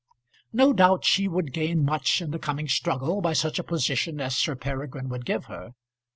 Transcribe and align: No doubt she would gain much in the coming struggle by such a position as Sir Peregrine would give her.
No 0.51 0.73
doubt 0.73 1.05
she 1.05 1.27
would 1.27 1.53
gain 1.53 1.85
much 1.85 2.23
in 2.23 2.31
the 2.31 2.39
coming 2.39 2.67
struggle 2.67 3.21
by 3.21 3.33
such 3.33 3.59
a 3.59 3.63
position 3.63 4.19
as 4.19 4.35
Sir 4.35 4.55
Peregrine 4.55 5.09
would 5.09 5.25
give 5.27 5.45
her. 5.45 5.75